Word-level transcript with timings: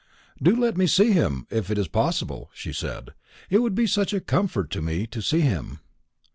"Do 0.41 0.55
let 0.55 0.77
me 0.77 0.87
see 0.87 1.11
him, 1.11 1.45
if 1.51 1.69
it 1.69 1.77
is 1.77 1.87
possible," 1.87 2.49
she 2.55 2.73
said; 2.73 3.11
"it 3.51 3.59
would 3.59 3.75
be 3.75 3.85
such 3.85 4.13
a 4.13 4.19
comfort 4.19 4.71
to 4.71 4.81
me 4.81 5.05
to 5.05 5.21
see 5.21 5.41
him." 5.41 5.77